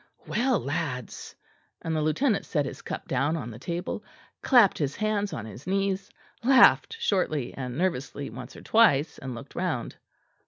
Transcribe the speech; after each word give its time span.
"Well, 0.25 0.59
lads" 0.59 1.35
and 1.83 1.95
the 1.95 2.01
lieutenant 2.01 2.47
set 2.47 2.65
his 2.65 2.81
cup 2.81 3.07
down 3.07 3.37
on 3.37 3.51
the 3.51 3.59
table, 3.59 4.03
clapped 4.41 4.79
his 4.79 4.95
hands 4.95 5.31
on 5.31 5.45
his 5.45 5.67
knees, 5.67 6.09
laughed 6.43 6.97
shortly 6.99 7.53
and 7.53 7.77
nervously 7.77 8.31
once 8.31 8.55
or 8.55 8.61
twice, 8.63 9.19
and 9.19 9.35
looked 9.35 9.53
round. 9.53 9.97